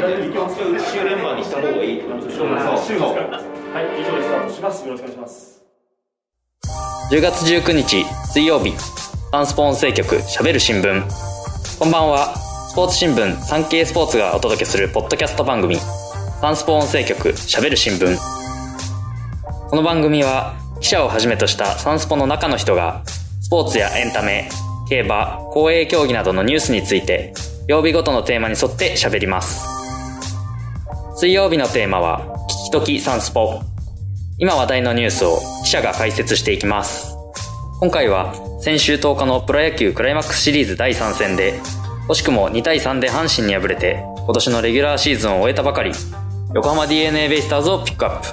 [0.00, 2.00] 週連番にした方がいい。
[2.00, 2.16] は
[3.82, 4.46] い、以上でスター。
[4.48, 4.86] トします。
[4.86, 5.62] よろしくお願いします。
[7.10, 8.72] 10月19日水曜日
[9.30, 11.02] サンスポ音声局しゃべる新聞。
[11.78, 12.34] こんばんは
[12.70, 12.88] スポー。
[12.88, 15.76] ツ新聞サンケイスポーツがお届けするポッドキャスト番組
[16.40, 17.36] サンスポ音声局。
[17.36, 18.16] しゃべる新聞。
[19.68, 23.02] この番組は記者をはじめとしたサンスポの中の人が
[23.40, 24.48] スポーツやエンタメ
[24.88, 27.34] 競馬公営競技などのニュースについて
[27.68, 29.79] 曜日ごとのテーマに沿ってしゃべります。
[31.20, 33.60] 水曜日のテーマは聞きときサンスポ
[34.38, 37.14] 今話題のニュースを記者が解説していきます。
[37.78, 41.60] 今回は先週10日のプロ野球クライマックスシリーズ第3戦で、
[42.08, 45.92] 惜しくも2対3で阪神に敗れて、今年のレギュラーシーズンを終えたばかり、
[46.54, 48.28] 横浜 DNA ベイスターズをピックアップ。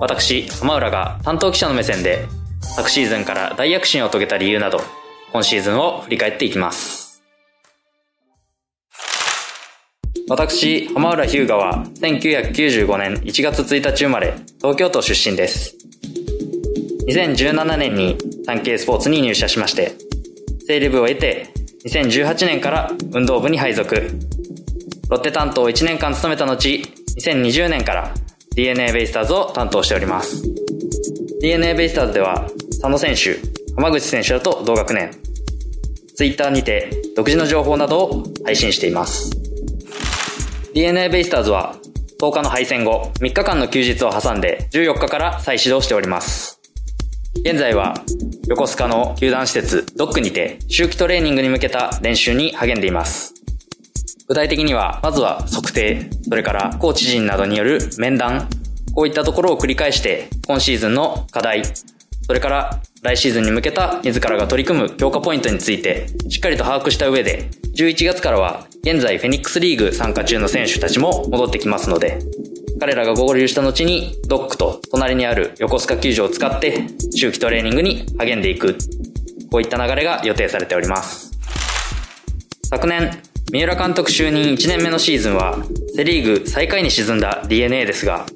[0.00, 2.26] 私、浜浦が担当記者の目線で、
[2.60, 4.82] 昨シーズンから大躍進を遂げた理由など、
[5.32, 7.07] 今シーズンを振り返っていきます。
[10.30, 15.74] 私、浜浦日向は1995年1月1日生まれ、東京都出身です。
[17.08, 19.94] 2017年に産経スポーツに入社しまして、
[20.66, 21.48] 整理部を得て、
[21.86, 23.94] 2018年から運動部に配属。
[25.08, 26.84] ロッテ担当を1年間務めた後、
[27.16, 28.12] 2020年から
[28.54, 30.42] DNA ベイスターズを担当しております。
[31.40, 32.46] DNA ベイスターズでは、
[32.82, 33.38] 佐野選手、
[33.76, 35.10] 浜口選手らと同学年、
[36.14, 39.37] ツイッターにて独自の情報などを配信しています。
[40.78, 41.74] DNA ベイスターズは
[42.20, 46.60] 10日の敗戦後3日間の休日を挟んで14日から再始動しております。
[47.40, 47.94] 現在は
[48.46, 53.34] 横須賀の球団施設ドックにて秋季トレーニングに向けた練習に励んでいます。
[54.28, 58.48] 具体的にはまずは測定、それからコーチ陣などによる面談、
[58.94, 61.64] こういったところを繰り返して今シーズンの課題、
[62.22, 72.20] それから来シーズンに向けた自らが取り組む強化ポイントについてしっかりと把握した上で11月からは現在フェニックスリーグ参加中の選手たちも戻ってきますので
[72.80, 78.78] 彼らが合流した後にドックと隣にある横須賀球場を使って秋季トレーニングに励んでいく。
[79.50, 81.32] こういった流れが予定されております。
[82.64, 83.10] 昨年
[83.50, 85.56] 三浦監督就任1年目のシーズンは
[85.94, 88.26] セリーグ最下位に沈んだ DNA ですが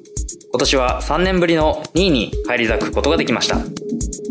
[0.51, 3.82] 今年は3年ぶりの2位に返り咲くことができました。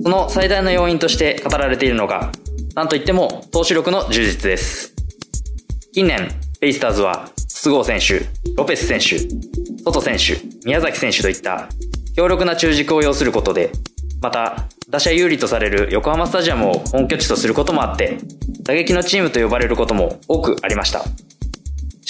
[0.03, 2.33] その最大の要因として語られているのが
[2.75, 4.95] なんといっても投手力の充実です
[5.93, 6.29] 近年
[6.61, 8.27] ベイスターズは筒香選手
[8.57, 9.19] ロペス選手
[9.85, 11.69] 外選手宮崎選手といった
[12.17, 13.71] 強力な中軸を要することで
[14.21, 18.19] また打者有利とされる横浜スタジアムを本拠地とすることもあって
[18.63, 21.05] 打撃のチームと呼ばれることも多くありました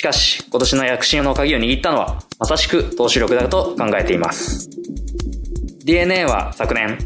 [0.03, 4.69] しかし、今年の躍進の鍵を握ったのは、まさしく投手力だと考えています。
[5.84, 6.98] DNA は昨年、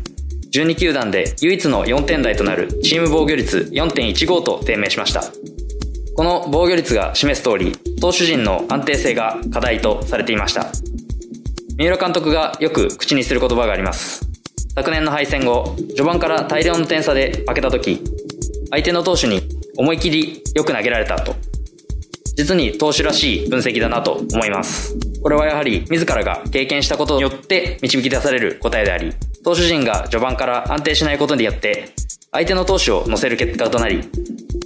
[0.57, 5.23] 12球団で唯一の4点台となるチーム防御率4.15と低迷しました。
[6.17, 10.73] この防御率が示す通り、投手陣の安定性が課題とされていました。
[11.77, 14.27] 三浦監督がよく口にする言葉があります。
[14.75, 18.03] 昨年の敗戦後、序盤から大量の点差で負けた時、
[18.71, 19.43] 相手の投手に
[19.77, 21.37] 思い切りよく投げられたと
[22.37, 24.95] 実に投手らしい分析だなと思います。
[25.23, 29.13] これはやはり自らが経験したことによって導き出される答えであり、
[29.47, 31.91] 投手陣が序盤から安定しないことによって、
[32.33, 34.03] 相手の投手を乗せる結果となり、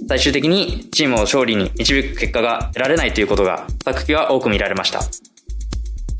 [0.07, 5.01] 最終的にチームを勝利に導く結果が得られないということが昨季は多く見られました。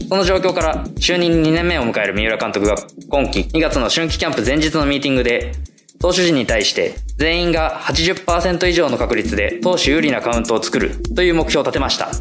[0.07, 2.75] その状況から就任2年目を迎える三浦監督が
[3.09, 5.53] 今季2月の春季キャンプ前日のミーティングで
[5.99, 12.11] 投手陣に対して全員が80%以上の確率で投手有利なカウントを作るという目標を立てました。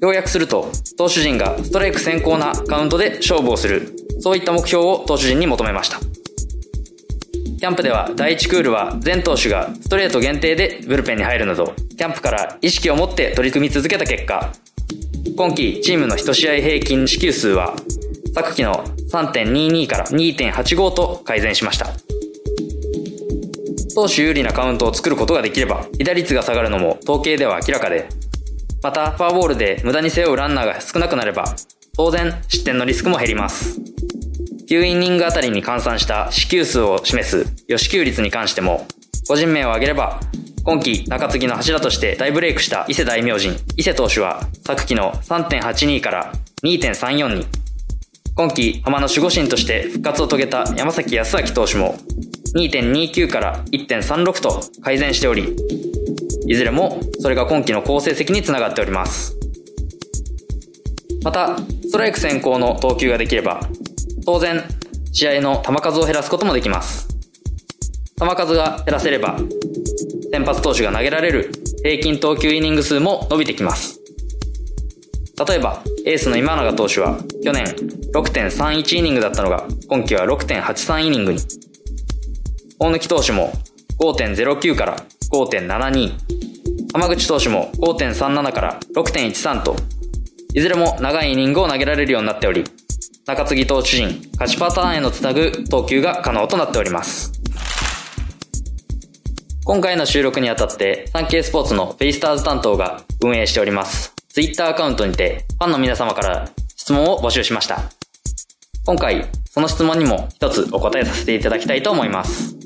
[0.00, 5.98] 要約すると、投手陣がストライク先行なカウントで勝負をする、そういった目標を投手陣に求めました。
[7.58, 14.52] キャンプでは第1クールは全投手がストレート限定でブルペンに入るなど、キャンプから意識を持って取り組み続けた結果、
[15.36, 17.74] 今季チームの1試合平均支給数は、
[18.34, 21.88] 昨季の3.22から2.85と改善しました。
[23.94, 28.08] 投手有利なカウントを作ることができれば、被打率が下がるのも統計では明らかで、
[28.80, 31.56] また、フォアボールで無駄に背負うランナーが少なくなれば、
[31.96, 33.87] 当然、失点のリスクも減ります。
[34.70, 38.86] 9イニングあたりに換算した支給数を示す予支給率に関しても、
[39.26, 40.20] 個人名を挙げれば、
[40.62, 46.32] 今季中継ぎの柱として大ブレイクした伊勢大明神、伊勢投手は昨季の3.82から
[46.62, 47.46] 2.34に、
[48.34, 51.96] 今季浜の守護神として復活を遂げた山崎康明投手も
[52.54, 55.56] 2.29から1.36と改善しており、
[56.46, 59.34] いずれもそれが今季の好成績につながっております。
[61.22, 63.60] また、ストライク先行の投球ができれば、
[64.28, 64.62] 当然、
[65.10, 67.08] 試合の球数を減らすこともできます。
[68.20, 69.38] 球数が減らせれば、
[70.30, 71.50] 先発投手が投げられる
[71.82, 73.98] 平均投球イニング数も伸びてきます。
[75.48, 77.64] 例えば、エースの今永投手は去年
[78.12, 81.40] 6.31イニングだったのが今季は6.83イニングに。
[82.78, 83.54] 大貫投手も
[83.98, 84.96] 5.09から
[85.32, 86.12] 5.72。
[86.92, 89.74] 浜口投手も5.37から6.13と、
[90.52, 92.64] いずれも長いイニングを投げられるようになっており、
[93.28, 97.30] 中継ぎ投手陣、勝ちパターンへのつなぐ投球が可能となっております。
[99.66, 104.14] 今回の収録にあたって、サンケイスポーツのベイスターズ担当が運営しております。
[104.30, 107.82] ツイッターアカウントにて、ファンの皆様から質問を募集しました。
[108.86, 112.56] 今回、その質問にも一つお答えさせていただきたいと思います。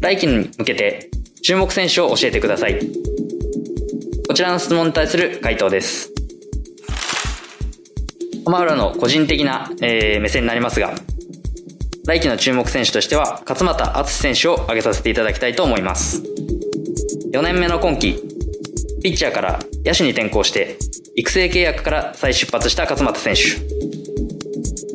[0.00, 1.10] 来季に向けて
[1.42, 2.80] 注目選手を教えてください。
[4.26, 6.11] こちらの質問に対する回答です。
[8.44, 10.94] 浜浦の個人的な、えー、目線になりますが、
[12.04, 16.22] 来季の注目選手としては、勝俣敦選手を挙げさせていただきたいと思います。
[17.32, 18.20] 4年目の今季、
[19.02, 20.76] ピッチャーから野手に転向して、
[21.14, 23.42] 育成契約から再出発した勝俣選手。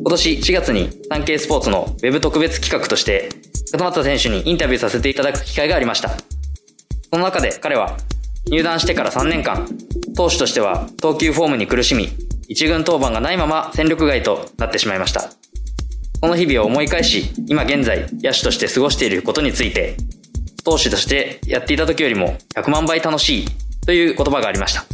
[0.00, 3.30] 今年4月に産経スポーツのウェブ特別企画として、
[3.72, 6.10] 勝俣選手にインタビューさせていただく機会がありました。
[6.10, 7.96] その中で彼は、
[8.50, 9.66] 入団してから3年間、
[10.14, 15.28] 投手としては投球フォームに苦しみ、一軍登板がないまま戦力外となってしまいました。
[16.22, 19.96] この日々を思い返し、今現在野手として過ごしていることについて、
[20.64, 23.46] 投手としてやっていた時よりも100万倍楽しい
[23.84, 24.84] という言葉がありました。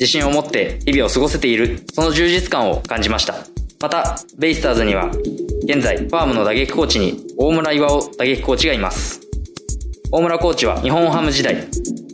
[0.00, 3.34] 自信を持って日々を過ごせている、その充実感を感じました。
[3.80, 5.10] また、ベイスターズには、
[5.62, 9.20] 現在、ファームの打撃コーチに大村岩尾打撃コーチがいます。
[10.10, 11.68] 大村コーチは日本ハム時代、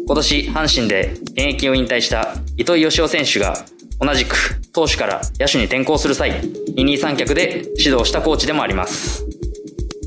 [0.06, 3.56] 今年阪神で現役を引退した糸井義雄選手が
[4.00, 6.42] 同じく投手から野手に転向する際、
[6.76, 9.24] 二人三脚で指導したコーチでもあります。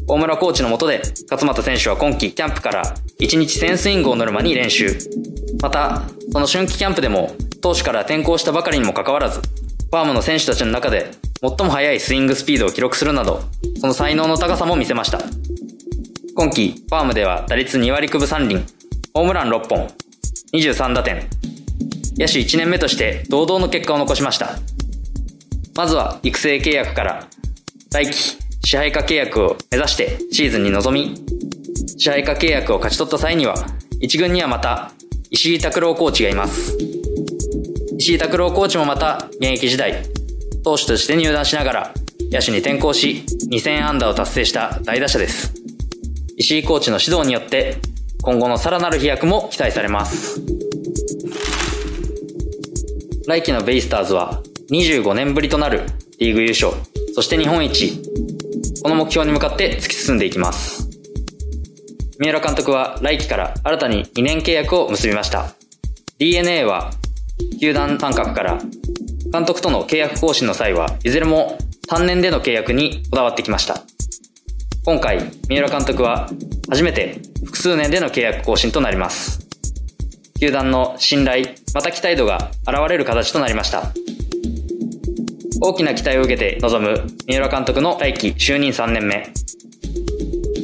[0.07, 4.97] 大村コーチの下で、勝俣選手は今季キャンプから1日1000スイングをノルマに練習。
[5.61, 13.43] また、その春季キャンプでも、投手から転向したばかりにもかかわらず、ファームの選手たちの中で最も速いスイングスピードを記録するなど、
[13.81, 15.19] その才能の高さも見せました。
[16.35, 18.63] 今季、ファームでは打率2割9分3厘、
[19.13, 19.87] ホームラン6本、
[20.53, 21.27] 23打点、
[22.17, 24.57] 野手1年目として堂々の結果を残しました。
[25.75, 27.27] まずは育成契約から、
[27.91, 31.15] 来季支配下契約を目指してシーズンに臨み、
[31.97, 33.55] 支配下契約を勝ち取った際には、
[33.99, 34.91] 一軍にはまた
[35.29, 36.77] 石井拓郎コーチがいます。
[37.97, 40.03] 石井拓郎コーチもまた現役時代、
[40.63, 41.93] 投手として入団しながら
[42.31, 45.53] 野手に転向し2000安打を達成した大打者です。
[46.37, 47.77] 石井コーチの指導によって
[48.21, 50.58] 今後のさらなる飛躍も期待されます。
[53.29, 54.41] 来季のベイスターズは
[54.71, 55.83] 25年ぶりとなる
[56.17, 56.73] リーグ優勝、
[57.13, 58.01] そして日本一、
[58.81, 60.89] この目標に向かって突き進んでいきます。
[62.17, 65.53] 三浦監督は来季から新たに2年契約を結びました。
[66.17, 66.89] DNA は
[67.61, 68.57] 球団参画から
[69.31, 73.83] 監督との契約更新の際はいずれも3年での契約にこだわってきました。
[74.83, 76.31] 今回、三浦監督は
[76.67, 79.38] 初めて複数年での契約更新となります。
[80.39, 83.91] 球団の信頼、また期待度が現れる形となりました。
[85.61, 89.27] 大きな期待を受けて臨む三浦監督の来季就任3年目。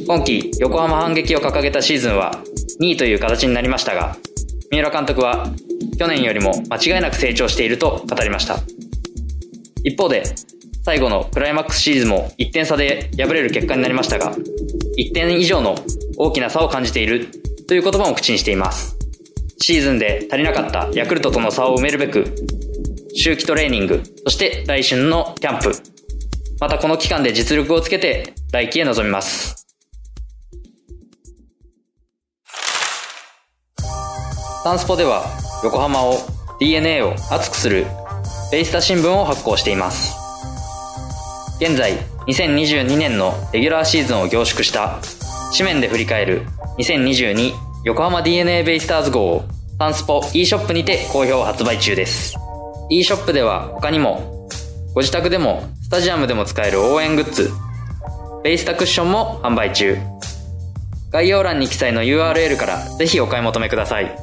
[0.06, 2.42] 今季、横浜反撃を掲げたシーズンは
[2.80, 4.16] 2位という形になりましたが、
[4.70, 5.46] 三浦監督は
[5.98, 8.58] 去年よりも間違いなく成長していると語りました。
[9.84, 10.22] 一方で、
[10.84, 14.34] 最後のクライマックスシリーズも1点差で敗れる結果になりましたが、
[14.96, 15.74] 1点以上の
[16.16, 17.28] 大きな差を感じている
[17.68, 18.95] という言葉も口にしています。
[19.68, 22.32] シーズンで足りなかったヤクルトとの差を埋めるべく、
[23.20, 25.72] 秋季トレーニング、そして来春のキャンプ。
[26.60, 29.66] またこの期間で実力をつけて来季へ臨みます。
[34.62, 35.24] サンスポでは
[35.64, 36.18] 横浜を
[36.60, 37.86] DNA を熱くする
[38.52, 40.14] ベイスタ新聞を発行しています。
[41.60, 45.00] 現在2022年のレギュラーシーズンを凝縮した
[45.58, 46.42] 紙面で振り返る
[46.78, 52.34] 2022横浜 DNA ベイスターズ号をサンスポ e ショップにて好評発売中です。
[52.88, 54.48] e ショップでは他にも、
[54.94, 57.50] ご自宅でもスタジアムでも使える応援グッズ、
[58.42, 59.98] ベイスタクッションも販売中。
[61.10, 64.16] 概要欄に記載の URL からぜひお買い求めください。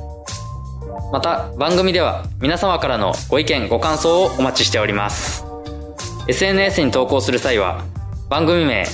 [1.11, 5.45] また番組では皆様からのご意見ご感想をお待ちしております。
[6.27, 7.83] SNS に投稿する際は
[8.27, 8.85] 番組名、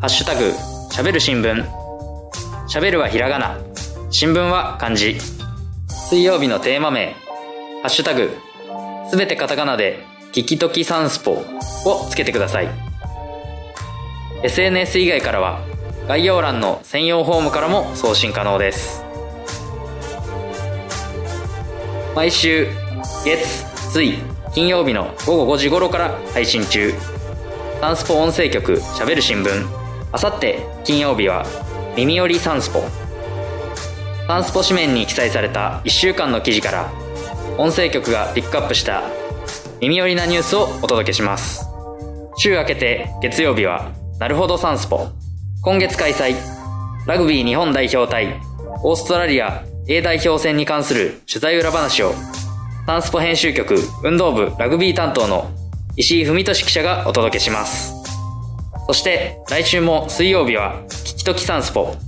[0.00, 0.52] ハッシュタグ、
[0.90, 1.66] しゃべる新聞、
[2.68, 3.58] しゃべるはひらがな、
[4.10, 5.18] 新聞は漢字、
[6.08, 7.16] 水曜日のテーマ名、
[7.82, 8.30] ハッシュタグ、
[9.10, 12.68] すべてカタカナで、キキトキサンスポをつけてください。
[14.44, 15.62] SNS 以外からは、
[16.06, 19.02] 概要欄の専用フォームからも送信可能です。
[22.14, 22.68] 毎週
[23.24, 24.14] 月水
[24.54, 26.94] 金曜日の午後5時頃から配信中
[27.80, 29.50] サンスポ音声局しゃべる新聞
[30.12, 31.44] あさって金曜日は
[31.94, 33.05] 耳よりサンスポ
[34.26, 36.92] サンスポ紙面に記載された1週間の記事から
[37.58, 39.04] 音声局がピックアップした
[39.80, 41.64] 耳寄りなニュースをお届けします。
[42.36, 45.06] 週明けて月曜日はなるほどサンスポ。
[45.62, 46.34] 今月開催
[47.06, 48.40] ラグビー日本代表対
[48.82, 52.12] オーストラリア A 代表戦に関する取材裏話を
[52.86, 55.50] サンスポ編集局運動部ラグビー担当の
[55.96, 57.94] 石井文俊記者がお届けします。
[58.88, 62.05] そして来週も水曜日は聞きときサンスポ。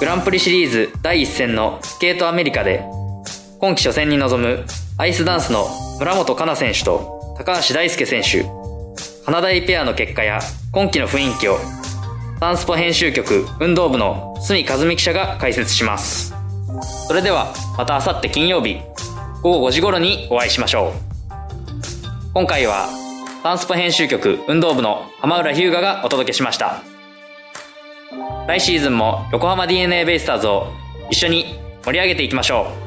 [0.00, 2.82] グランプリシリーズ第1戦のスケートアメリカで
[3.60, 4.64] 今季初戦に臨む
[4.96, 8.44] アイスダンスの村本哉中選手と高橋大輔選手。
[9.26, 10.40] 花大ペアの結果や
[10.72, 11.58] 今季の雰囲気を
[12.40, 16.34] サンスポ編集局運動部の角和美記者が解説します。
[17.06, 18.80] それではまた明後日金曜日
[19.42, 22.30] 午後5時頃にお会いしましょう。
[22.32, 22.88] 今回は
[23.42, 26.89] サンスポ編集局運動部の浜浦日向がお届けしました。
[28.48, 30.66] 来シーズンも横浜 d n a ベイスターズを
[31.10, 32.79] 一緒に盛り上げていきましょう。